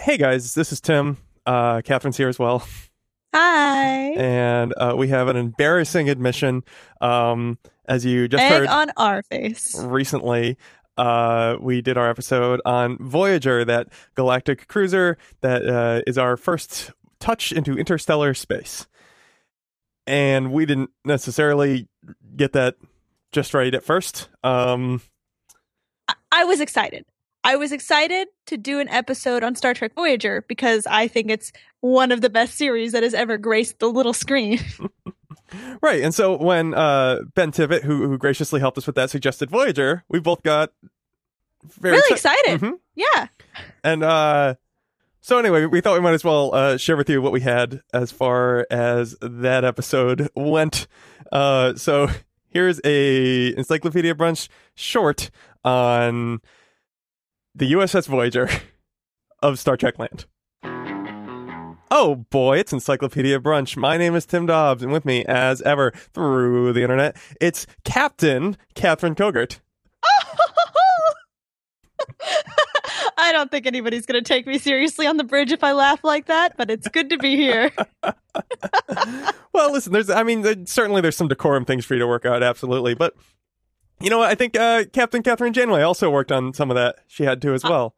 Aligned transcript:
hey 0.00 0.16
guys, 0.16 0.54
this 0.54 0.72
is 0.72 0.80
Tim. 0.80 1.18
Uh, 1.44 1.82
Catherine's 1.82 2.16
here 2.16 2.28
as 2.28 2.38
well. 2.38 2.66
Hi. 3.34 4.12
And 4.12 4.74
uh, 4.76 4.94
we 4.96 5.08
have 5.08 5.28
an 5.28 5.36
embarrassing 5.36 6.08
admission. 6.08 6.64
Um, 7.00 7.58
as 7.86 8.04
you 8.04 8.28
just 8.28 8.42
Egg 8.42 8.50
heard 8.52 8.68
on 8.68 8.90
our 8.96 9.22
face. 9.24 9.78
recently, 9.78 10.56
uh, 10.96 11.56
we 11.60 11.82
did 11.82 11.98
our 11.98 12.08
episode 12.08 12.60
on 12.64 12.96
Voyager, 12.98 13.64
that 13.64 13.88
galactic 14.14 14.68
cruiser 14.68 15.18
that 15.42 15.66
uh, 15.66 16.00
is 16.06 16.16
our 16.16 16.36
first 16.36 16.92
touch 17.18 17.52
into 17.52 17.76
interstellar 17.76 18.32
space. 18.32 18.86
And 20.06 20.50
we 20.50 20.66
didn't 20.66 20.90
necessarily 21.04 21.88
get 22.36 22.52
that 22.52 22.76
just 23.32 23.54
right 23.54 23.74
at 23.74 23.84
first. 23.84 24.28
Um, 24.42 25.02
I-, 26.08 26.14
I 26.32 26.44
was 26.44 26.60
excited. 26.60 27.04
I 27.42 27.56
was 27.56 27.72
excited 27.72 28.28
to 28.46 28.56
do 28.56 28.80
an 28.80 28.88
episode 28.88 29.42
on 29.42 29.54
Star 29.54 29.72
Trek 29.74 29.94
Voyager 29.94 30.44
because 30.48 30.86
I 30.86 31.08
think 31.08 31.30
it's 31.30 31.52
one 31.80 32.12
of 32.12 32.20
the 32.20 32.28
best 32.30 32.56
series 32.56 32.92
that 32.92 33.02
has 33.02 33.14
ever 33.14 33.38
graced 33.38 33.78
the 33.78 33.88
little 33.88 34.12
screen. 34.14 34.60
Right. 35.82 36.02
And 36.02 36.14
so 36.14 36.36
when 36.36 36.74
uh, 36.74 37.22
Ben 37.34 37.50
Tivit, 37.50 37.82
who, 37.82 38.06
who 38.06 38.18
graciously 38.18 38.60
helped 38.60 38.78
us 38.78 38.86
with 38.86 38.94
that, 38.94 39.10
suggested 39.10 39.50
Voyager, 39.50 40.04
we 40.08 40.20
both 40.20 40.44
got 40.44 40.70
very 41.64 41.96
really 41.96 42.08
exci- 42.08 42.12
excited. 42.12 42.60
Mhm. 42.60 42.72
Yeah. 42.94 43.26
And 43.82 44.04
uh, 44.04 44.54
so 45.20 45.38
anyway, 45.38 45.66
we 45.66 45.80
thought 45.80 45.94
we 45.94 46.00
might 46.00 46.12
as 46.14 46.22
well 46.22 46.54
uh, 46.54 46.76
share 46.76 46.96
with 46.96 47.10
you 47.10 47.20
what 47.20 47.32
we 47.32 47.40
had 47.40 47.82
as 47.92 48.12
far 48.12 48.64
as 48.70 49.16
that 49.20 49.64
episode 49.64 50.28
went. 50.36 50.86
Uh, 51.32 51.74
so 51.74 52.08
here's 52.48 52.80
a 52.84 53.56
Encyclopedia 53.56 54.14
Brunch 54.14 54.48
short 54.76 55.30
on 55.64 56.40
the 57.54 57.72
USS 57.72 58.06
Voyager 58.06 58.48
of 59.42 59.58
Star 59.58 59.76
Trek 59.76 59.98
Land. 59.98 60.26
Oh 61.92 62.26
boy, 62.30 62.58
it's 62.58 62.72
Encyclopedia 62.72 63.40
Brunch. 63.40 63.76
My 63.76 63.96
name 63.96 64.14
is 64.14 64.24
Tim 64.24 64.46
Dobbs, 64.46 64.82
and 64.82 64.92
with 64.92 65.04
me, 65.04 65.24
as 65.24 65.60
ever, 65.62 65.92
through 66.14 66.72
the 66.72 66.82
internet, 66.82 67.16
it's 67.40 67.66
Captain 67.84 68.56
Catherine 68.74 69.16
Kogert. 69.16 69.58
I 73.18 73.32
don't 73.32 73.50
think 73.50 73.66
anybody's 73.66 74.06
going 74.06 74.22
to 74.22 74.26
take 74.26 74.46
me 74.46 74.56
seriously 74.58 75.06
on 75.06 75.16
the 75.16 75.24
bridge 75.24 75.50
if 75.52 75.64
I 75.64 75.72
laugh 75.72 76.04
like 76.04 76.26
that, 76.26 76.56
but 76.56 76.70
it's 76.70 76.86
good 76.88 77.10
to 77.10 77.18
be 77.18 77.36
here. 77.36 77.72
well, 79.52 79.72
listen, 79.72 79.92
there's, 79.92 80.10
I 80.10 80.22
mean, 80.22 80.42
there, 80.42 80.54
certainly 80.64 81.00
there's 81.00 81.16
some 81.16 81.28
decorum 81.28 81.64
things 81.64 81.84
for 81.84 81.94
you 81.94 82.00
to 82.00 82.06
work 82.06 82.24
out, 82.24 82.42
absolutely. 82.42 82.94
But 82.94 83.14
you 84.00 84.10
know 84.10 84.18
what? 84.18 84.30
I 84.30 84.34
think 84.34 84.56
uh, 84.58 84.84
Captain 84.92 85.22
Kathryn 85.22 85.52
Janeway 85.52 85.82
also 85.82 86.10
worked 86.10 86.32
on 86.32 86.54
some 86.54 86.70
of 86.70 86.74
that. 86.76 86.96
She 87.08 87.24
had 87.24 87.40
to 87.42 87.52
as 87.54 87.62
well. 87.64 87.94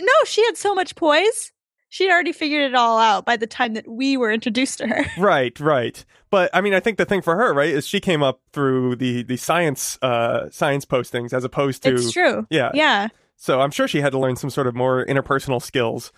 no, 0.00 0.12
she 0.24 0.44
had 0.44 0.56
so 0.56 0.74
much 0.74 0.94
poise. 0.96 1.52
She'd 1.90 2.10
already 2.10 2.32
figured 2.32 2.62
it 2.70 2.74
all 2.74 2.98
out 2.98 3.24
by 3.24 3.36
the 3.38 3.46
time 3.46 3.72
that 3.74 3.88
we 3.88 4.18
were 4.18 4.30
introduced 4.30 4.76
to 4.78 4.86
her. 4.86 5.04
right, 5.18 5.58
right. 5.58 6.04
But 6.30 6.50
I 6.52 6.60
mean, 6.60 6.74
I 6.74 6.80
think 6.80 6.98
the 6.98 7.06
thing 7.06 7.22
for 7.22 7.34
her, 7.36 7.54
right, 7.54 7.70
is 7.70 7.86
she 7.86 7.98
came 7.98 8.22
up 8.22 8.40
through 8.52 8.96
the 8.96 9.22
the 9.22 9.38
science 9.38 9.98
uh 10.02 10.50
science 10.50 10.84
postings 10.84 11.32
as 11.32 11.44
opposed 11.44 11.82
to 11.84 11.94
It's 11.94 12.12
true. 12.12 12.46
Yeah. 12.50 12.70
Yeah. 12.74 13.08
So 13.36 13.62
I'm 13.62 13.70
sure 13.70 13.88
she 13.88 14.02
had 14.02 14.12
to 14.12 14.18
learn 14.18 14.36
some 14.36 14.50
sort 14.50 14.66
of 14.66 14.74
more 14.74 15.06
interpersonal 15.06 15.62
skills. 15.62 16.12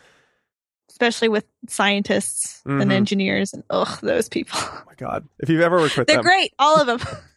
Especially 0.89 1.29
with 1.29 1.45
scientists 1.69 2.63
Mhm. 2.67 2.83
and 2.83 2.93
engineers 2.93 3.53
and 3.55 3.63
ugh, 3.71 4.01
those 4.03 4.29
people. 4.29 4.59
Oh 4.61 4.83
my 4.89 4.95
god. 4.97 5.29
If 5.39 5.49
you've 5.49 5.61
ever 5.61 5.77
worked 5.79 5.97
with 5.97 6.09
them, 6.09 6.15
They're 6.17 6.23
them. 6.23 6.25
great, 6.25 6.53
all 6.59 6.81
of 6.81 6.87
them. 6.89 6.99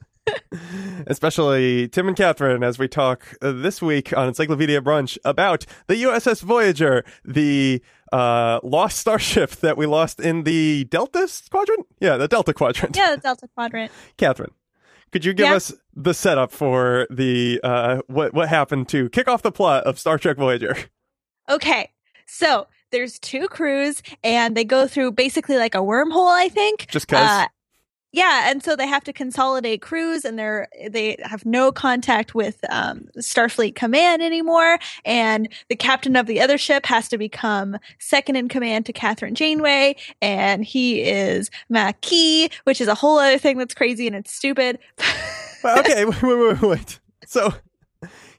especially 1.07 1.87
Tim 1.89 2.07
and 2.07 2.17
Catherine, 2.17 2.63
as 2.63 2.79
we 2.79 2.87
talk 2.87 3.25
uh, 3.41 3.51
this 3.51 3.81
week 3.81 4.15
on 4.15 4.27
Encyclopedia 4.27 4.81
Brunch 4.81 5.17
about 5.25 5.65
the 5.87 5.95
USS 5.95 6.41
Voyager, 6.41 7.03
the 7.25 7.81
uh, 8.11 8.59
lost 8.63 8.97
starship 8.99 9.51
that 9.61 9.77
we 9.77 9.85
lost 9.85 10.19
in 10.19 10.43
the 10.43 10.85
Delta 10.85 11.27
Quadrant. 11.49 11.87
Yeah, 11.99 12.17
the 12.17 12.27
Delta 12.27 12.53
Quadrant. 12.53 12.95
yeah, 12.95 13.15
the 13.15 13.21
Delta 13.21 13.47
Quadrant. 13.53 13.91
Catherine, 14.17 14.51
could 15.11 15.25
you 15.25 15.33
give 15.33 15.47
Yeah. 15.47 15.55
us 15.55 15.73
the 15.95 16.13
setup 16.13 16.51
for 16.51 17.07
the 17.09 17.59
uh, 17.63 18.01
what 18.07 18.33
what 18.33 18.49
happened 18.49 18.87
to 18.89 19.09
kick 19.09 19.27
off 19.27 19.41
the 19.41 19.51
plot 19.51 19.83
of 19.85 19.99
Star 19.99 20.17
Trek 20.17 20.37
Voyager? 20.37 20.75
Okay, 21.49 21.91
so 22.25 22.67
there's 22.91 23.19
two 23.19 23.47
crews, 23.49 24.01
and 24.23 24.55
they 24.55 24.63
go 24.63 24.87
through 24.87 25.11
basically 25.11 25.57
like 25.57 25.75
a 25.75 25.79
wormhole, 25.79 26.29
I 26.31 26.47
think. 26.49 26.87
Just 26.87 27.07
because. 27.07 27.27
Uh, 27.29 27.47
yeah, 28.13 28.51
and 28.51 28.63
so 28.63 28.75
they 28.75 28.85
have 28.85 29.03
to 29.05 29.11
consolidate 29.11 29.81
crews, 29.81 30.23
and 30.23 30.37
they're 30.37 30.67
they 30.87 31.17
have 31.23 31.45
no 31.47 31.71
contact 31.71 32.35
with 32.35 32.63
um, 32.69 33.09
Starfleet 33.17 33.73
Command 33.73 34.21
anymore. 34.21 34.77
And 35.03 35.49
the 35.67 35.75
captain 35.75 36.15
of 36.15 36.27
the 36.27 36.39
other 36.39 36.59
ship 36.59 36.85
has 36.85 37.09
to 37.09 37.17
become 37.17 37.77
second 37.97 38.35
in 38.35 38.49
command 38.49 38.85
to 38.85 38.93
Kathryn 38.93 39.33
Janeway, 39.33 39.95
and 40.21 40.63
he 40.63 41.01
is 41.01 41.49
Maquis, 41.69 42.49
which 42.65 42.79
is 42.79 42.87
a 42.87 42.95
whole 42.95 43.17
other 43.17 43.39
thing 43.39 43.57
that's 43.57 43.73
crazy 43.73 44.05
and 44.05 44.15
it's 44.15 44.33
stupid. 44.33 44.79
Okay, 45.65 46.03
wait, 46.03 46.21
wait, 46.21 46.37
wait, 46.37 46.61
wait. 46.61 46.99
So 47.25 47.53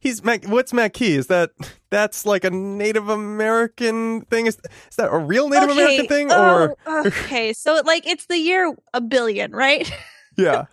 he's 0.04 0.22
Mac. 0.22 0.44
What's 0.44 0.72
Maquis? 0.72 1.18
Is 1.18 1.26
that 1.26 1.50
that's 1.90 2.24
like 2.24 2.44
a 2.44 2.50
Native 2.50 3.08
American 3.08 4.20
thing? 4.26 4.46
Is 4.46 4.56
is 4.88 4.96
that 4.96 5.08
a 5.12 5.18
real 5.18 5.48
Native 5.48 5.70
Okay, 5.70 5.80
American 5.82 6.06
thing, 6.06 6.30
or 6.30 6.76
oh, 6.86 7.06
okay, 7.06 7.52
so 7.52 7.82
like 7.84 8.06
it's 8.06 8.26
the 8.26 8.38
year 8.38 8.72
a 8.92 9.00
billion, 9.00 9.50
right? 9.50 9.90
yeah, 10.36 10.66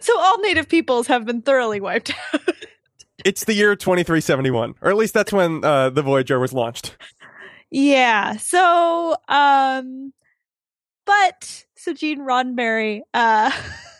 So 0.00 0.18
all 0.18 0.38
native 0.40 0.68
peoples 0.68 1.06
have 1.06 1.24
been 1.24 1.42
thoroughly 1.42 1.80
wiped 1.80 2.12
out. 2.34 2.40
it's 3.24 3.44
the 3.44 3.54
year 3.54 3.76
twenty 3.76 4.02
three 4.02 4.20
seventy 4.20 4.50
one, 4.50 4.74
or 4.80 4.90
at 4.90 4.96
least 4.96 5.14
that's 5.14 5.32
when 5.32 5.64
uh, 5.64 5.90
the 5.90 6.02
Voyager 6.02 6.40
was 6.40 6.52
launched. 6.52 6.96
yeah. 7.70 8.36
So 8.36 9.16
um 9.28 10.12
but 11.04 11.64
so 11.76 11.92
Gene 11.94 12.20
Roddenberry 12.20 13.00
uh 13.12 13.50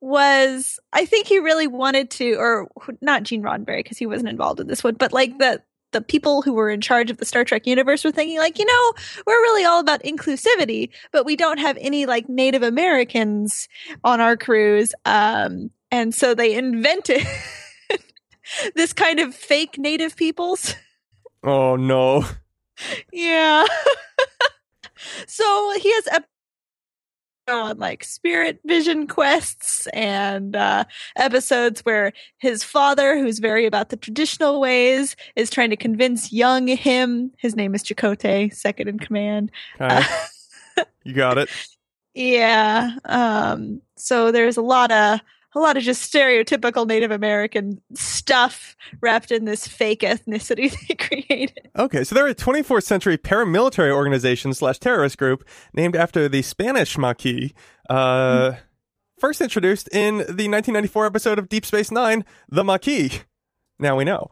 was 0.00 0.78
I 0.92 1.04
think 1.04 1.26
he 1.26 1.38
really 1.38 1.66
wanted 1.66 2.10
to 2.12 2.34
or 2.34 2.68
not 3.00 3.22
Gene 3.22 3.42
Roddenberry 3.42 3.80
because 3.80 3.98
he 3.98 4.06
wasn't 4.06 4.28
involved 4.28 4.60
in 4.60 4.66
this 4.66 4.84
one, 4.84 4.94
but 4.94 5.12
like 5.12 5.38
the 5.38 5.62
the 5.92 6.00
people 6.00 6.42
who 6.42 6.52
were 6.52 6.70
in 6.70 6.80
charge 6.80 7.10
of 7.10 7.16
the 7.16 7.24
Star 7.24 7.44
Trek 7.44 7.66
universe 7.66 8.04
were 8.04 8.12
thinking 8.12 8.38
like, 8.38 8.60
you 8.60 8.64
know, 8.64 8.92
we're 9.26 9.42
really 9.42 9.64
all 9.64 9.80
about 9.80 10.02
inclusivity, 10.04 10.90
but 11.10 11.26
we 11.26 11.34
don't 11.34 11.58
have 11.58 11.76
any 11.80 12.06
like 12.06 12.28
Native 12.28 12.62
Americans 12.62 13.68
on 14.04 14.20
our 14.20 14.36
crews. 14.36 14.94
Um 15.04 15.70
and 15.90 16.14
so 16.14 16.34
they 16.34 16.54
invented 16.54 17.26
this 18.74 18.92
kind 18.92 19.18
of 19.18 19.34
fake 19.34 19.78
native 19.78 20.16
peoples. 20.16 20.74
Oh 21.42 21.76
no! 21.76 22.24
Yeah. 23.12 23.66
so 25.26 25.72
he 25.78 25.92
has 25.92 26.06
ep- 26.12 26.29
on 27.50 27.78
like 27.78 28.04
spirit 28.04 28.60
vision 28.64 29.06
quests 29.06 29.86
and 29.88 30.56
uh, 30.56 30.84
episodes 31.16 31.80
where 31.80 32.12
his 32.38 32.64
father, 32.64 33.18
who's 33.18 33.38
very 33.38 33.66
about 33.66 33.90
the 33.90 33.96
traditional 33.96 34.60
ways, 34.60 35.16
is 35.36 35.50
trying 35.50 35.70
to 35.70 35.76
convince 35.76 36.32
young 36.32 36.66
him. 36.66 37.32
His 37.38 37.56
name 37.56 37.74
is 37.74 37.82
Chakotay, 37.82 38.54
second 38.54 38.88
in 38.88 38.98
command. 38.98 39.50
Okay, 39.80 40.02
you 41.04 41.12
got 41.12 41.38
it. 41.38 41.50
Yeah. 42.14 42.96
Um, 43.04 43.82
so 43.96 44.32
there's 44.32 44.56
a 44.56 44.62
lot 44.62 44.90
of 44.90 45.20
a 45.54 45.58
lot 45.58 45.76
of 45.76 45.82
just 45.82 46.12
stereotypical 46.12 46.86
Native 46.86 47.10
American 47.10 47.80
stuff 47.94 48.76
wrapped 49.00 49.32
in 49.32 49.44
this 49.44 49.66
fake 49.66 50.00
ethnicity 50.00 50.74
they 50.88 50.94
created. 50.94 51.70
Okay, 51.76 52.04
so 52.04 52.14
they're 52.14 52.26
a 52.26 52.34
24th 52.34 52.84
century 52.84 53.18
paramilitary 53.18 53.92
organization 53.92 54.54
slash 54.54 54.78
terrorist 54.78 55.18
group 55.18 55.46
named 55.74 55.96
after 55.96 56.28
the 56.28 56.42
Spanish 56.42 56.96
Maquis, 56.96 57.52
uh, 57.88 58.52
first 59.18 59.40
introduced 59.40 59.88
in 59.92 60.18
the 60.18 60.48
1994 60.48 61.06
episode 61.06 61.38
of 61.38 61.48
Deep 61.48 61.66
Space 61.66 61.90
Nine, 61.90 62.24
The 62.48 62.62
Maquis. 62.62 63.24
Now 63.78 63.96
we 63.96 64.04
know. 64.04 64.28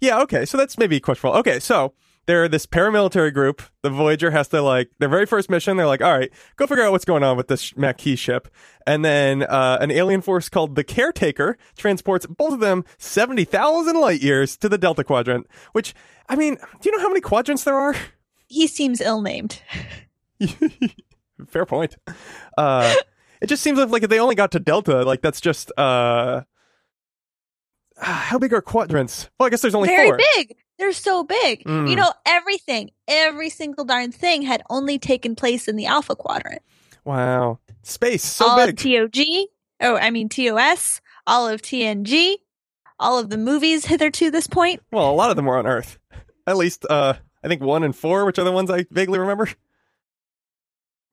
Yeah, 0.00 0.20
okay, 0.22 0.44
so 0.44 0.56
that's 0.56 0.78
maybe 0.78 0.98
questionable. 1.00 1.38
Okay, 1.40 1.60
so 1.60 1.92
they're 2.26 2.48
this 2.48 2.66
paramilitary 2.66 3.32
group. 3.32 3.62
The 3.82 3.90
Voyager 3.90 4.30
has 4.30 4.48
to 4.48 4.62
like 4.62 4.90
their 4.98 5.08
very 5.08 5.26
first 5.26 5.50
mission. 5.50 5.76
They're 5.76 5.86
like, 5.86 6.02
all 6.02 6.16
right, 6.16 6.30
go 6.56 6.66
figure 6.66 6.84
out 6.84 6.92
what's 6.92 7.04
going 7.04 7.22
on 7.22 7.36
with 7.36 7.48
this 7.48 7.76
Maquis 7.76 8.18
ship. 8.18 8.48
And 8.86 9.04
then 9.04 9.42
uh, 9.42 9.78
an 9.80 9.90
alien 9.90 10.20
force 10.22 10.48
called 10.48 10.74
the 10.76 10.84
Caretaker 10.84 11.56
transports 11.76 12.26
both 12.26 12.52
of 12.52 12.60
them 12.60 12.84
seventy 12.98 13.44
thousand 13.44 14.00
light 14.00 14.20
years 14.20 14.56
to 14.58 14.68
the 14.68 14.78
Delta 14.78 15.04
Quadrant. 15.04 15.46
Which, 15.72 15.94
I 16.28 16.36
mean, 16.36 16.56
do 16.80 16.88
you 16.88 16.96
know 16.96 17.02
how 17.02 17.08
many 17.08 17.20
quadrants 17.20 17.64
there 17.64 17.76
are? 17.76 17.94
He 18.46 18.66
seems 18.66 19.00
ill 19.00 19.22
named. 19.22 19.60
Fair 21.48 21.66
point. 21.66 21.96
Uh, 22.56 22.94
it 23.40 23.48
just 23.48 23.62
seems 23.62 23.78
like 23.78 24.02
if 24.02 24.10
they 24.10 24.20
only 24.20 24.34
got 24.34 24.52
to 24.52 24.60
Delta, 24.60 25.02
like 25.02 25.22
that's 25.22 25.40
just 25.40 25.72
uh, 25.76 26.42
how 27.96 28.38
big 28.38 28.52
are 28.52 28.62
quadrants? 28.62 29.30
Well, 29.38 29.46
I 29.46 29.50
guess 29.50 29.62
there's 29.62 29.74
only 29.74 29.88
Very 29.88 30.08
four. 30.08 30.18
big. 30.36 30.56
They're 30.82 30.92
so 30.92 31.22
big. 31.22 31.62
Mm. 31.62 31.88
You 31.88 31.94
know, 31.94 32.12
everything, 32.26 32.90
every 33.06 33.50
single 33.50 33.84
darn 33.84 34.10
thing 34.10 34.42
had 34.42 34.64
only 34.68 34.98
taken 34.98 35.36
place 35.36 35.68
in 35.68 35.76
the 35.76 35.86
Alpha 35.86 36.16
Quadrant. 36.16 36.60
Wow, 37.04 37.60
space 37.84 38.24
so 38.24 38.46
all 38.48 38.56
big. 38.66 38.70
of 38.70 38.76
TOG, 39.12 39.24
oh, 39.80 39.96
I 39.96 40.10
mean 40.10 40.28
TOS, 40.28 41.00
all 41.24 41.48
of 41.48 41.62
TNG, 41.62 42.34
all 42.98 43.16
of 43.20 43.30
the 43.30 43.38
movies 43.38 43.86
hitherto 43.86 44.32
this 44.32 44.48
point. 44.48 44.82
well, 44.90 45.08
a 45.08 45.14
lot 45.14 45.30
of 45.30 45.36
them 45.36 45.44
were 45.46 45.56
on 45.56 45.68
Earth. 45.68 46.00
At 46.48 46.56
least, 46.56 46.84
uh, 46.90 47.14
I 47.44 47.46
think 47.48 47.62
one 47.62 47.84
and 47.84 47.94
four, 47.94 48.24
which 48.24 48.40
are 48.40 48.44
the 48.44 48.50
ones 48.50 48.68
I 48.68 48.84
vaguely 48.90 49.20
remember. 49.20 49.48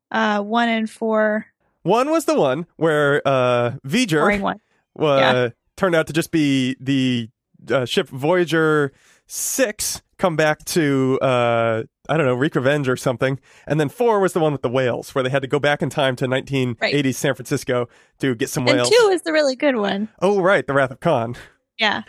Uh, 0.10 0.42
one 0.42 0.68
and 0.69 0.89
four. 0.89 1.45
One 1.83 2.10
was 2.10 2.25
the 2.25 2.33
one 2.39 2.66
where 2.77 3.21
uh, 3.24 3.74
V'ger 3.86 4.42
one. 4.42 4.60
uh, 5.00 5.06
Yeah. 5.19 5.50
turned 5.77 5.94
out 5.94 6.07
to 6.07 6.13
just 6.13 6.31
be 6.31 6.75
the 6.80 7.30
uh, 7.71 7.86
ship 7.86 8.10
Voyager 8.10 8.92
six 9.30 10.02
come 10.18 10.36
back 10.36 10.66
to 10.66 11.18
uh, 11.22 11.84
I 12.10 12.18
don't 12.18 12.26
know 12.26 12.34
wreak 12.34 12.56
revenge 12.56 12.90
or 12.90 12.98
something, 12.98 13.40
and 13.68 13.80
then 13.80 13.88
four 13.88 14.20
was 14.20 14.34
the 14.34 14.40
one 14.40 14.52
with 14.52 14.62
the 14.62 14.70
whales 14.70 15.16
where 15.16 15.24
they 15.24 15.30
had 15.30 15.42
to 15.44 15.48
go 15.48 15.60
back 15.60 15.81
in 15.81 15.90
time 15.90 16.16
to 16.18 16.26
1980s 16.26 17.16
San 17.16 17.36
Francisco 17.36 17.88
to 18.20 18.36
get 18.36 18.50
some 18.50 18.66
whales. 18.66 18.88
And 18.88 18.98
two 19.00 19.10
is 19.10 19.22
the 19.22 19.31
really 19.31 19.56
good 19.56 19.76
one. 19.78 20.10
Oh 20.22 20.42
right, 20.42 20.66
the 20.66 20.74
Wrath 20.74 20.92
of 20.92 21.00
Khan. 21.00 21.36
Yeah. 21.78 22.04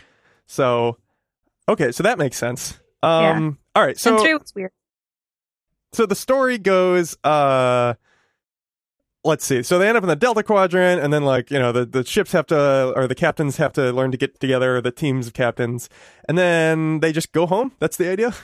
So 0.47 0.97
okay, 1.69 1.91
so 1.91 2.03
that 2.03 2.17
makes 2.17 2.37
sense. 2.37 2.79
Um, 3.03 3.57
all 3.75 3.83
right, 3.83 3.97
so 3.97 4.15
and 4.15 4.21
three 4.21 4.33
was 4.33 4.53
weird. 4.53 4.71
so 5.93 6.05
the 6.05 6.15
story 6.15 6.57
goes 6.57 7.15
uh 7.23 7.93
let's 9.23 9.45
see 9.45 9.61
so 9.61 9.77
they 9.77 9.87
end 9.87 9.95
up 9.97 10.03
in 10.03 10.09
the 10.09 10.15
delta 10.15 10.41
quadrant 10.43 11.01
and 11.01 11.13
then 11.13 11.23
like 11.23 11.51
you 11.51 11.59
know 11.59 11.71
the, 11.71 11.85
the 11.85 12.03
ships 12.03 12.31
have 12.31 12.45
to 12.47 12.91
or 12.95 13.07
the 13.07 13.15
captains 13.15 13.57
have 13.57 13.71
to 13.73 13.91
learn 13.91 14.11
to 14.11 14.17
get 14.17 14.39
together 14.39 14.81
the 14.81 14.91
teams 14.91 15.27
of 15.27 15.33
captains 15.33 15.89
and 16.27 16.37
then 16.37 16.99
they 17.01 17.11
just 17.11 17.31
go 17.31 17.45
home 17.45 17.71
that's 17.79 17.97
the 17.97 18.09
idea 18.09 18.33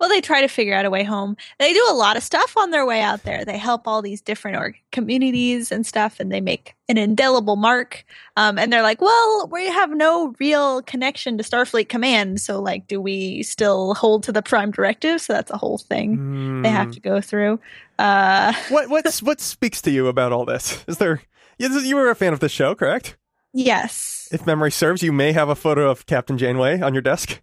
Well, 0.00 0.08
they 0.08 0.20
try 0.20 0.40
to 0.40 0.48
figure 0.48 0.74
out 0.74 0.84
a 0.84 0.90
way 0.90 1.04
home. 1.04 1.36
They 1.60 1.72
do 1.72 1.86
a 1.88 1.94
lot 1.94 2.16
of 2.16 2.24
stuff 2.24 2.56
on 2.56 2.72
their 2.72 2.84
way 2.84 3.00
out 3.02 3.22
there. 3.22 3.44
They 3.44 3.56
help 3.56 3.86
all 3.86 4.02
these 4.02 4.20
different 4.20 4.56
org- 4.56 4.74
communities 4.90 5.70
and 5.70 5.86
stuff, 5.86 6.18
and 6.18 6.32
they 6.32 6.40
make 6.40 6.74
an 6.88 6.98
indelible 6.98 7.54
mark. 7.54 8.04
Um, 8.36 8.58
and 8.58 8.72
they're 8.72 8.82
like, 8.82 9.00
"Well, 9.00 9.48
we 9.52 9.66
have 9.66 9.90
no 9.90 10.34
real 10.40 10.82
connection 10.82 11.38
to 11.38 11.44
Starfleet 11.44 11.88
Command, 11.88 12.40
so 12.40 12.60
like, 12.60 12.88
do 12.88 13.00
we 13.00 13.44
still 13.44 13.94
hold 13.94 14.24
to 14.24 14.32
the 14.32 14.42
Prime 14.42 14.72
Directive?" 14.72 15.20
So 15.20 15.34
that's 15.34 15.52
a 15.52 15.56
whole 15.56 15.78
thing 15.78 16.62
they 16.62 16.68
have 16.70 16.86
Hmm. 16.86 16.92
to 16.94 17.00
go 17.00 17.20
through. 17.20 17.60
Uh, 18.02 18.52
what 18.68 18.88
what's 18.88 19.22
what 19.22 19.40
speaks 19.40 19.80
to 19.82 19.90
you 19.90 20.08
about 20.08 20.32
all 20.32 20.44
this 20.44 20.84
is 20.88 20.98
there 20.98 21.22
you 21.58 21.94
were 21.94 22.10
a 22.10 22.14
fan 22.14 22.32
of 22.32 22.40
the 22.40 22.48
show 22.48 22.74
correct 22.74 23.16
yes, 23.52 24.28
if 24.32 24.44
memory 24.44 24.72
serves 24.72 25.02
you 25.02 25.12
may 25.12 25.32
have 25.32 25.48
a 25.48 25.54
photo 25.54 25.88
of 25.88 26.04
captain 26.06 26.36
janeway 26.36 26.80
on 26.80 26.92
your 26.94 27.02
desk 27.02 27.40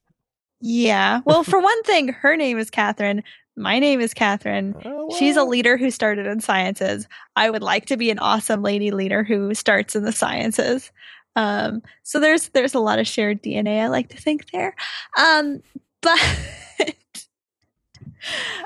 yeah. 0.62 1.22
Well, 1.26 1.44
for 1.46 1.60
one 1.60 1.84
thing, 1.84 2.10
her 2.10 2.36
name 2.36 2.58
is 2.58 2.70
Catherine. 2.70 3.24
My 3.56 3.80
name 3.80 4.00
is 4.00 4.14
Catherine. 4.14 4.76
Oh, 4.86 5.14
She's 5.18 5.36
a 5.36 5.44
leader 5.44 5.76
who 5.76 5.92
started 5.92 6.26
in 6.26 6.40
sciences. 6.40 7.08
I 7.36 7.50
would 7.50 7.64
like 7.64 7.86
to 7.88 7.98
be 7.98 8.10
an 8.10 8.20
awesome 8.20 8.62
lady 8.62 8.92
leader 8.92 9.24
who 9.24 9.54
starts 9.54 9.96
in 9.96 10.04
the 10.04 10.12
sciences. 10.12 10.92
Um, 11.36 11.82
so 12.04 12.20
there's 12.20 12.50
there's 12.50 12.74
a 12.74 12.80
lot 12.80 13.00
of 13.00 13.08
shared 13.08 13.44
DNA. 13.44 13.82
I 13.82 13.88
like 13.88 14.10
to 14.10 14.18
think 14.18 14.50
there. 14.52 14.76
Um, 15.18 15.62
but 16.02 16.20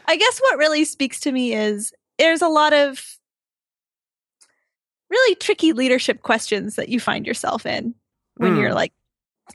I 0.07 0.15
guess 0.15 0.39
what 0.39 0.57
really 0.57 0.85
speaks 0.85 1.19
to 1.21 1.31
me 1.31 1.53
is 1.53 1.93
there's 2.17 2.41
a 2.41 2.47
lot 2.47 2.73
of 2.73 3.17
really 5.09 5.35
tricky 5.35 5.73
leadership 5.73 6.21
questions 6.23 6.75
that 6.75 6.89
you 6.89 6.99
find 6.99 7.25
yourself 7.27 7.65
in 7.65 7.93
when 8.37 8.53
Hmm. 8.55 8.59
you're 8.61 8.73
like 8.73 8.91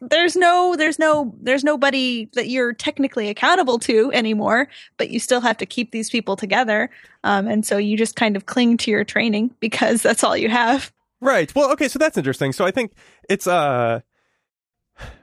there's 0.02 0.36
no 0.36 0.76
there's 0.76 0.98
no 0.98 1.34
there's 1.40 1.64
nobody 1.64 2.28
that 2.34 2.48
you're 2.48 2.74
technically 2.74 3.28
accountable 3.28 3.78
to 3.80 4.12
anymore 4.12 4.68
but 4.98 5.08
you 5.10 5.18
still 5.18 5.40
have 5.40 5.56
to 5.56 5.66
keep 5.66 5.90
these 5.90 6.10
people 6.10 6.36
together 6.36 6.90
um, 7.24 7.48
and 7.48 7.64
so 7.66 7.78
you 7.78 7.96
just 7.96 8.14
kind 8.14 8.36
of 8.36 8.46
cling 8.46 8.76
to 8.76 8.90
your 8.90 9.02
training 9.02 9.52
because 9.60 10.02
that's 10.02 10.22
all 10.22 10.36
you 10.36 10.48
have 10.48 10.92
Right. 11.20 11.52
Well, 11.52 11.72
okay, 11.72 11.88
so 11.88 11.98
that's 11.98 12.16
interesting. 12.16 12.52
So 12.52 12.64
I 12.64 12.70
think 12.70 12.92
it's 13.28 13.48
uh 13.48 14.02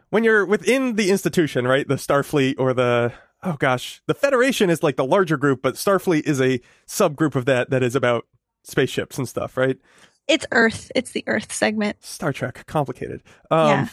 when 0.10 0.26
you're 0.26 0.46
within 0.46 0.96
the 0.98 1.10
institution, 1.10 1.66
right? 1.66 1.88
The 1.88 1.96
Starfleet 1.96 2.56
or 2.58 2.74
the 2.74 3.14
oh 3.46 3.56
gosh, 3.60 4.02
the 4.08 4.14
Federation 4.14 4.70
is 4.70 4.84
like 4.84 4.96
the 4.98 5.06
larger 5.06 5.38
group, 5.38 5.62
but 5.62 5.76
Starfleet 5.76 6.24
is 6.24 6.42
a 6.42 6.60
subgroup 6.88 7.36
of 7.36 7.46
that 7.46 7.70
that 7.70 7.84
is 7.84 7.96
about 7.96 8.26
spaceships 8.64 9.18
and 9.18 9.28
stuff, 9.30 9.58
right? 9.58 9.78
it's 10.28 10.46
earth 10.52 10.92
it's 10.96 11.12
the 11.12 11.24
earth 11.28 11.54
segment 11.54 12.04
Star 12.04 12.34
Trek, 12.34 12.66
complicated. 12.66 13.22
Um 13.52 13.68
Yeah. 13.68 13.88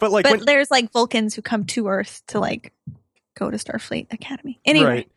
but 0.00 0.10
like 0.10 0.24
but 0.24 0.32
when 0.38 0.44
there's 0.44 0.72
like 0.72 0.90
vulcans 0.90 1.34
who 1.36 1.42
come 1.42 1.64
to 1.66 1.86
earth 1.86 2.20
to 2.28 2.40
like 2.40 2.72
go 3.38 3.48
to 3.48 3.56
starfleet 3.56 4.12
academy 4.12 4.60
anyway 4.64 4.86
right. 4.86 5.10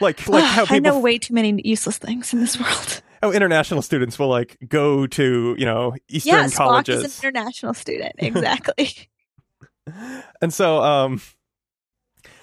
Like 0.00 0.28
like 0.28 0.42
how 0.42 0.66
i 0.70 0.80
know 0.80 0.98
way 0.98 1.18
too 1.18 1.34
many 1.34 1.60
useless 1.64 1.98
things 1.98 2.32
in 2.34 2.40
this 2.40 2.58
world 2.60 3.00
Oh, 3.22 3.30
international 3.32 3.80
students 3.80 4.18
will 4.18 4.28
like 4.28 4.58
go 4.68 5.06
to, 5.06 5.54
you 5.58 5.64
know, 5.64 5.94
Eastern 6.08 6.34
yeah 6.34 6.44
Spock 6.46 6.56
colleges. 6.56 7.04
is 7.04 7.18
an 7.18 7.24
international 7.28 7.72
student 7.74 8.12
exactly 8.18 9.08
and 10.42 10.52
so 10.52 10.82
um 10.82 11.20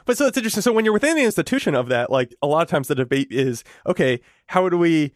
but 0.06 0.18
so 0.18 0.26
it's 0.28 0.38
interesting 0.38 0.62
so 0.62 0.72
when 0.74 0.86
you're 0.86 0.94
within 0.94 1.16
the 1.16 1.24
institution 1.24 1.76
of 1.76 1.90
that 1.90 2.10
like 2.12 2.34
a 2.42 2.48
lot 2.48 2.62
of 2.62 2.68
times 2.68 2.88
the 2.88 2.96
debate 2.96 3.28
is 3.32 3.64
okay 3.86 4.20
how 4.48 4.68
do 4.70 4.78
we 4.78 5.14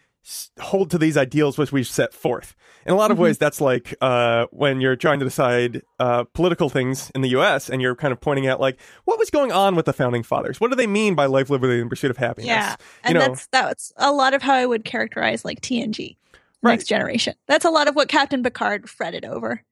hold 0.60 0.92
to 0.92 0.98
these 0.98 1.16
ideals 1.16 1.58
which 1.58 1.72
we've 1.72 1.88
set 1.88 2.14
forth 2.14 2.54
in 2.86 2.92
a 2.92 2.96
lot 2.98 3.12
of 3.12 3.18
Mhm. 3.18 3.22
ways 3.22 3.38
that's 3.38 3.62
like 3.62 3.96
uh 4.02 4.46
when 4.52 4.82
you're 4.82 4.98
trying 4.98 5.20
to 5.20 5.26
decide 5.26 5.82
uh 6.00 6.26
political 6.34 6.68
things 6.70 7.10
in 7.16 7.22
the 7.22 7.30
US 7.30 7.70
and 7.70 7.82
you're 7.82 7.96
kind 7.96 8.12
of 8.12 8.20
pointing 8.20 8.46
out 8.46 8.60
like 8.60 8.78
what 9.06 9.18
was 9.20 9.30
going 9.30 9.54
on 9.54 9.76
with 9.76 9.86
the 9.86 9.94
founding 9.94 10.24
fathers 10.24 10.60
what 10.60 10.70
do 10.70 10.76
they 10.76 10.88
mean 10.88 11.16
by 11.16 11.28
life 11.28 11.50
liberty 11.50 11.80
and 11.80 11.90
pursuit 11.90 12.12
of 12.12 12.18
happiness 12.18 12.48
Yeah, 12.48 12.76
and 13.06 13.14
know- 13.14 13.22
that's 13.22 13.48
that's 13.48 13.94
a 13.98 14.12
lot 14.12 14.34
of 14.34 14.42
how 14.42 14.54
I 14.54 14.66
would 14.66 14.84
characterize 14.84 15.46
like 15.46 15.62
TNG, 15.62 16.18
Right. 16.64 16.72
Next 16.74 16.86
Generation. 16.86 17.36
That's 17.48 17.66
a 17.66 17.70
lot 17.70 17.88
of 17.88 17.96
what 17.96 18.10
Captain 18.10 18.42
Picard 18.44 18.90
fretted 18.90 19.24
over. 19.24 19.64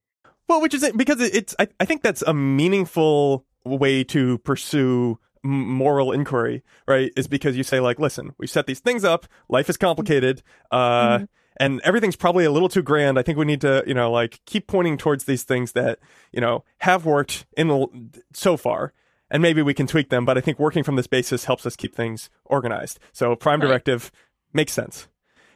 Well, 0.48 0.62
which 0.62 0.76
is 0.76 0.90
because 0.96 1.20
it's 1.20 1.56
I, 1.60 1.68
I 1.80 1.86
think 1.86 2.04
that's 2.04 2.22
a 2.22 2.34
meaningful 2.34 3.44
way 3.66 4.04
to 4.06 4.38
pursue 4.40 5.20
moral 5.44 6.12
inquiry, 6.12 6.64
right? 6.88 7.12
Is 7.16 7.28
because 7.28 7.56
you 7.58 7.64
say 7.64 7.80
like, 7.80 8.00
listen, 8.00 8.34
we 8.38 8.48
set 8.48 8.66
these 8.66 8.80
things 8.80 9.04
up. 9.04 9.28
Life 9.50 9.70
is 9.70 9.78
complicated, 9.78 10.42
uh, 10.72 11.20
Mhm. 11.20 11.28
and 11.58 11.82
everything's 11.84 12.16
probably 12.16 12.46
a 12.46 12.52
little 12.52 12.70
too 12.70 12.82
grand. 12.82 13.20
I 13.20 13.22
think 13.22 13.38
we 13.38 13.46
need 13.46 13.62
to, 13.62 13.84
you 13.86 13.94
know, 13.94 14.12
like 14.12 14.40
keep 14.46 14.68
pointing 14.68 14.98
towards 14.98 15.26
these 15.26 15.44
things 15.44 15.74
that 15.74 16.00
you 16.32 16.42
know 16.42 16.64
have 16.80 17.06
worked 17.06 17.46
in 17.56 17.68
the, 17.68 17.88
so 18.34 18.58
far. 18.58 18.94
And 19.32 19.42
maybe 19.42 19.62
we 19.64 19.74
can 19.74 19.88
tweak 19.88 20.10
them, 20.10 20.24
but 20.26 20.38
I 20.38 20.42
think 20.42 20.60
working 20.60 20.84
from 20.84 20.96
this 20.98 21.08
basis 21.08 21.46
helps 21.46 21.66
us 21.66 21.76
keep 21.76 21.96
things 21.96 22.30
organized. 22.46 23.00
So 23.12 23.36
prime 23.36 23.60
Right. 23.60 23.68
directive 23.68 24.12
makes 24.54 24.72
sense. 24.72 25.08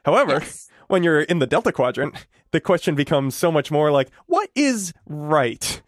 However, 0.05 0.33
Yes. 0.33 0.69
when 0.87 1.03
you're 1.03 1.21
in 1.21 1.37
the 1.39 1.45
Delta 1.47 1.71
Quadrant, 1.71 2.27
the 2.51 2.59
question 2.59 2.95
becomes 2.95 3.35
so 3.35 3.51
much 3.51 3.69
more 3.71 3.91
like, 3.91 4.09
what 4.25 4.49
is 4.55 4.91
right? 5.07 5.81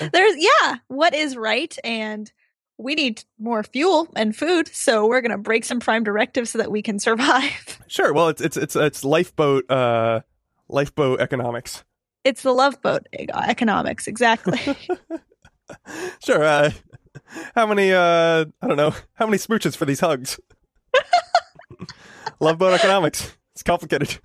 There's 0.12 0.34
yeah, 0.36 0.76
what 0.88 1.14
is 1.14 1.36
right 1.36 1.76
and 1.84 2.30
we 2.80 2.94
need 2.94 3.24
more 3.40 3.62
fuel 3.64 4.08
and 4.14 4.34
food, 4.36 4.68
so 4.68 5.06
we're 5.08 5.20
gonna 5.20 5.38
break 5.38 5.64
some 5.64 5.80
prime 5.80 6.04
directives 6.04 6.50
so 6.50 6.58
that 6.58 6.70
we 6.70 6.82
can 6.82 6.98
survive. 6.98 7.78
Sure. 7.90 8.12
Well, 8.12 8.28
it's 8.28 8.42
it's 8.42 8.56
it's 8.58 8.76
it's 8.76 9.02
lifeboat 9.02 9.70
uh 9.70 10.20
lifeboat 10.68 11.20
economics. 11.20 11.84
It's 12.22 12.42
the 12.42 12.52
love 12.52 12.80
boat 12.82 13.06
e- 13.18 13.26
economics, 13.34 14.06
exactly. 14.06 14.60
Sure. 16.24 16.42
Uh, 16.44 16.70
how 17.54 17.66
many 17.66 17.92
uh 17.92 18.44
I 18.62 18.66
don't 18.66 18.76
know 18.76 18.94
how 19.14 19.26
many 19.26 19.38
smooches 19.38 19.76
for 19.76 19.84
these 19.84 20.00
hugs? 20.00 20.38
Loveboat 22.40 22.74
economics. 22.74 23.36
It's 23.54 23.62
complicated. 23.62 24.18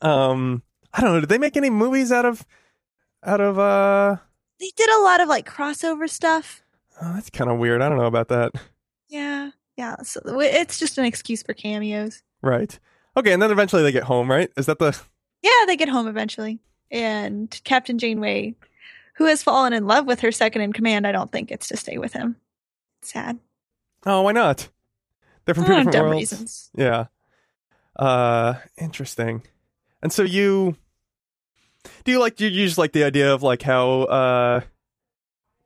um, 0.00 0.62
I 0.98 1.00
don't 1.00 1.12
know. 1.14 1.20
Did 1.20 1.28
they 1.28 1.38
make 1.38 1.56
any 1.56 1.70
movies 1.70 2.10
out 2.10 2.24
of 2.24 2.44
out 3.24 3.40
of 3.40 3.56
uh? 3.56 4.16
they 4.58 4.72
did 4.76 4.90
a 4.90 5.00
lot 5.02 5.20
of 5.20 5.28
like 5.28 5.48
crossover 5.48 6.10
stuff. 6.10 6.62
Oh, 7.00 7.14
that's 7.14 7.30
kind 7.30 7.48
of 7.48 7.58
weird. 7.58 7.80
I 7.82 7.88
don't 7.88 7.98
know 7.98 8.06
about 8.06 8.28
that. 8.28 8.50
Yeah, 9.08 9.52
yeah. 9.76 9.94
So 10.02 10.20
it's 10.40 10.80
just 10.80 10.98
an 10.98 11.04
excuse 11.04 11.44
for 11.44 11.54
cameos. 11.54 12.24
Right. 12.42 12.76
Okay, 13.16 13.32
and 13.32 13.40
then 13.40 13.52
eventually 13.52 13.82
they 13.84 13.92
get 13.92 14.02
home, 14.02 14.28
right? 14.28 14.50
Is 14.56 14.66
that 14.66 14.80
the 14.80 15.00
Yeah, 15.40 15.66
they 15.66 15.76
get 15.76 15.88
home 15.88 16.08
eventually. 16.08 16.58
And 16.90 17.48
Captain 17.62 17.96
Janeway, 17.98 18.56
who 19.14 19.26
has 19.26 19.42
fallen 19.42 19.72
in 19.72 19.86
love 19.86 20.04
with 20.04 20.18
her 20.20 20.32
second 20.32 20.62
in 20.62 20.72
command, 20.72 21.06
I 21.06 21.12
don't 21.12 21.30
think 21.30 21.52
it's 21.52 21.68
to 21.68 21.76
stay 21.76 21.96
with 21.98 22.12
him. 22.12 22.36
Sad. 23.02 23.38
Oh, 24.04 24.22
why 24.22 24.32
not? 24.32 24.68
They're 25.44 25.54
from 25.54 25.66
two 25.66 25.76
different 25.76 25.96
worlds. 25.96 26.18
reasons. 26.32 26.70
Yeah. 26.74 27.06
Uh 27.94 28.54
interesting. 28.76 29.42
And 30.02 30.12
so 30.12 30.22
you 30.24 30.76
do 32.08 32.12
you 32.12 32.20
like 32.20 32.36
do 32.36 32.48
you 32.48 32.64
just 32.64 32.78
like 32.78 32.92
the 32.92 33.04
idea 33.04 33.34
of 33.34 33.42
like 33.42 33.60
how 33.60 34.04
uh 34.04 34.60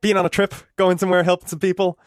being 0.01 0.17
on 0.17 0.27
a 0.27 0.29
trip, 0.29 0.53
going 0.75 0.99
somewhere, 0.99 1.23
helping 1.23 1.47
some 1.47 1.61
people? 1.61 2.01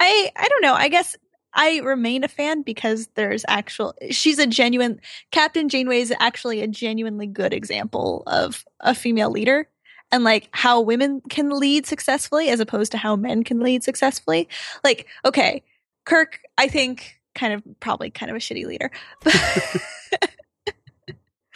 I 0.00 0.32
I 0.34 0.48
don't 0.48 0.62
know. 0.62 0.72
I 0.72 0.88
guess 0.88 1.14
I 1.52 1.80
remain 1.80 2.24
a 2.24 2.28
fan 2.28 2.62
because 2.62 3.08
there's 3.16 3.44
actual 3.48 3.94
she's 4.10 4.38
a 4.38 4.46
genuine 4.46 4.98
Captain 5.30 5.68
Janeway 5.68 6.00
is 6.00 6.14
actually 6.20 6.62
a 6.62 6.66
genuinely 6.66 7.26
good 7.26 7.52
example 7.52 8.22
of 8.26 8.64
a 8.80 8.94
female 8.94 9.30
leader 9.30 9.68
and 10.10 10.24
like 10.24 10.48
how 10.52 10.80
women 10.80 11.20
can 11.28 11.50
lead 11.50 11.84
successfully 11.84 12.48
as 12.48 12.60
opposed 12.60 12.92
to 12.92 12.96
how 12.96 13.14
men 13.14 13.44
can 13.44 13.60
lead 13.60 13.84
successfully. 13.84 14.48
Like, 14.82 15.06
okay, 15.22 15.62
Kirk, 16.06 16.40
I 16.56 16.68
think 16.68 17.20
kind 17.34 17.52
of 17.52 17.62
probably 17.80 18.08
kind 18.08 18.30
of 18.30 18.36
a 18.36 18.40
shitty 18.40 18.64
leader. 18.64 18.90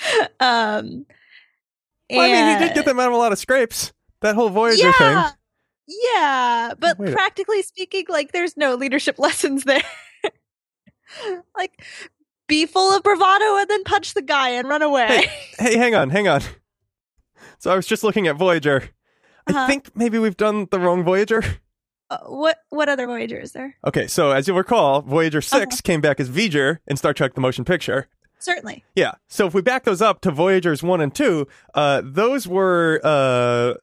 um 0.40 1.06
Well, 2.10 2.20
I 2.20 2.28
mean, 2.28 2.58
he 2.60 2.64
did 2.66 2.74
get 2.74 2.84
them 2.84 2.98
out 3.00 3.08
of 3.08 3.14
a 3.14 3.16
lot 3.16 3.32
of 3.32 3.38
scrapes. 3.38 3.92
that 4.20 4.34
whole 4.34 4.48
Voyager 4.50 4.86
yeah. 4.86 4.92
thing. 5.28 5.36
Yeah, 6.14 6.74
but 6.78 6.98
Wait 6.98 7.12
practically 7.12 7.62
speaking, 7.62 8.04
like 8.08 8.32
there's 8.32 8.56
no 8.56 8.74
leadership 8.76 9.18
lessons 9.18 9.64
there. 9.64 9.82
like 11.56 11.82
be 12.48 12.66
full 12.66 12.94
of 12.96 13.02
bravado 13.02 13.56
and 13.58 13.68
then 13.68 13.84
punch 13.84 14.14
the 14.14 14.22
guy 14.22 14.50
and 14.50 14.68
run 14.68 14.82
away. 14.82 15.26
Hey, 15.58 15.76
hang 15.76 15.94
on, 15.94 16.10
hang 16.10 16.28
on. 16.28 16.42
So 17.58 17.70
I 17.72 17.76
was 17.76 17.86
just 17.86 18.02
looking 18.02 18.26
at 18.26 18.36
Voyager. 18.36 18.90
I 19.46 19.50
Uh-huh. 19.52 19.66
think 19.66 19.94
maybe 19.96 20.18
we've 20.18 20.36
done 20.36 20.68
the 20.70 20.78
wrong 20.80 21.02
Voyager. 21.04 21.42
Uh, 22.10 22.18
what 22.26 22.58
what 22.70 22.88
other 22.88 23.06
Voyager 23.06 23.38
is 23.38 23.52
there? 23.52 23.76
Okay, 23.86 24.06
so 24.06 24.30
as 24.32 24.46
you'll 24.46 24.56
recall, 24.56 25.02
Voyager 25.02 25.38
Uh-huh. 25.38 25.58
6 25.60 25.80
came 25.80 26.00
back 26.00 26.20
as 26.20 26.28
V'ger 26.28 26.78
in 26.86 26.96
Star 26.96 27.12
Trek 27.14 27.34
The 27.34 27.40
Motion 27.40 27.64
Picture. 27.64 28.08
Certainly. 28.42 28.84
Yeah. 28.96 29.12
So 29.28 29.46
if 29.46 29.54
we 29.54 29.62
back 29.62 29.84
those 29.84 30.02
up 30.02 30.20
to 30.22 30.30
Voyagers 30.30 30.82
1 30.82 31.00
and 31.00 31.14
2, 31.14 31.46
uh, 31.74 32.02
those 32.04 32.46
were 32.48 33.00
uh, 33.04 33.74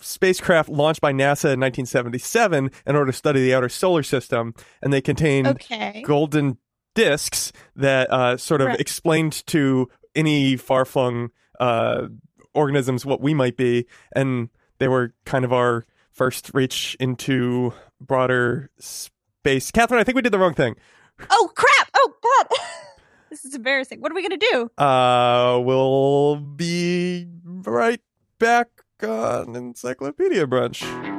spacecraft 0.00 0.68
launched 0.68 1.00
by 1.00 1.12
NASA 1.12 1.52
in 1.52 1.60
1977 1.60 2.70
in 2.86 2.96
order 2.96 3.10
to 3.10 3.16
study 3.16 3.40
the 3.42 3.54
outer 3.54 3.68
solar 3.68 4.02
system, 4.02 4.54
and 4.82 4.92
they 4.92 5.00
contained 5.00 5.46
Okay. 5.48 6.02
golden 6.06 6.58
discs 6.94 7.52
that 7.76 8.10
uh, 8.10 8.36
sort 8.36 8.60
of 8.60 8.68
Right. 8.68 8.80
explained 8.80 9.44
to 9.48 9.88
any 10.14 10.56
far 10.56 10.84
flung 10.84 11.30
uh, 11.60 12.08
organisms 12.54 13.04
what 13.04 13.20
we 13.20 13.34
might 13.34 13.56
be. 13.56 13.86
And 14.14 14.48
they 14.78 14.88
were 14.88 15.12
kind 15.24 15.44
of 15.44 15.52
our 15.52 15.84
first 16.12 16.50
reach 16.54 16.96
into 17.00 17.72
broader 18.00 18.70
space. 18.78 19.70
Catherine, 19.72 20.00
I 20.00 20.04
think 20.04 20.16
we 20.16 20.22
did 20.22 20.32
the 20.32 20.38
wrong 20.38 20.54
thing. 20.54 20.76
Oh 21.30 21.50
crap! 21.54 21.88
Oh 21.94 22.12
god, 22.22 22.58
this 23.34 23.44
is 23.44 23.54
embarrassing. 23.56 24.00
What 24.00 24.12
are 24.12 24.14
we 24.14 24.22
gonna 24.22 24.36
do? 24.36 24.70
Uh, 24.78 25.60
we'll 25.60 26.36
be 26.36 27.26
right 27.44 28.00
back 28.38 28.68
on 29.02 29.56
Encyclopedia 29.56 30.46
Brunch. 30.46 31.13